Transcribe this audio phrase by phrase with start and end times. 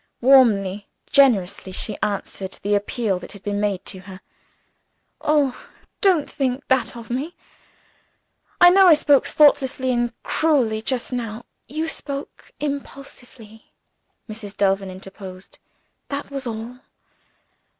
[0.19, 4.21] Warmly, generously, she answered the appeal that had been made to her.
[5.21, 5.67] "Oh,
[6.01, 7.35] don't think that of me!
[8.59, 11.45] I know I spoke thoughtlessly and cruelly to you, just now"
[11.77, 13.73] "You spoke impulsively,"
[14.27, 14.57] Mrs.
[14.57, 15.59] Delvin interposed;
[16.09, 16.79] "that was all.